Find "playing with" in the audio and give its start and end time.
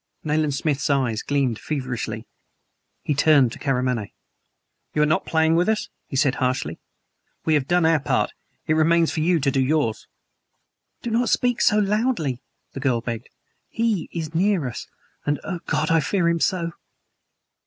5.27-5.69